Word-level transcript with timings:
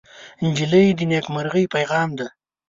نجلۍ 0.43 0.87
د 0.97 0.99
نیکمرغۍ 1.11 1.65
پېغام 1.73 2.09
ده. 2.19 2.27